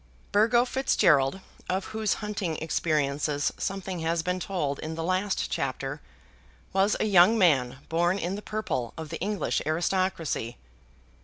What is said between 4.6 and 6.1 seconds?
in the last chapter,